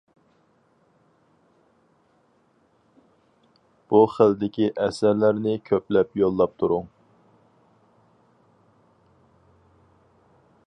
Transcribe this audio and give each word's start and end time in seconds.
بۇ 3.91 3.99
خىلدىكى 4.13 4.69
ئەسەرلەرنى 4.85 5.53
كۆپلەپ 5.71 6.17
يوللاپ 6.23 6.57
تۇرۇڭ! 6.63 6.89